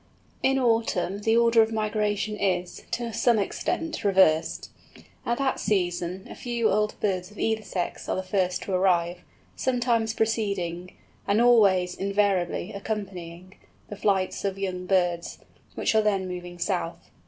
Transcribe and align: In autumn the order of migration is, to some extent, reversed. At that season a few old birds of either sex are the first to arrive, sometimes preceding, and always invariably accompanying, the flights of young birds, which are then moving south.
In 0.41 0.57
autumn 0.57 1.19
the 1.19 1.37
order 1.37 1.61
of 1.61 1.71
migration 1.71 2.35
is, 2.35 2.81
to 2.89 3.13
some 3.13 3.37
extent, 3.37 4.03
reversed. 4.03 4.71
At 5.27 5.37
that 5.37 5.59
season 5.59 6.25
a 6.27 6.33
few 6.33 6.71
old 6.71 6.99
birds 6.99 7.29
of 7.29 7.37
either 7.37 7.61
sex 7.61 8.09
are 8.09 8.15
the 8.15 8.23
first 8.23 8.63
to 8.63 8.73
arrive, 8.73 9.19
sometimes 9.55 10.15
preceding, 10.15 10.97
and 11.27 11.39
always 11.39 11.93
invariably 11.93 12.73
accompanying, 12.73 13.53
the 13.89 13.95
flights 13.95 14.43
of 14.43 14.57
young 14.57 14.87
birds, 14.87 15.37
which 15.75 15.93
are 15.93 16.01
then 16.01 16.27
moving 16.27 16.57
south. 16.57 17.11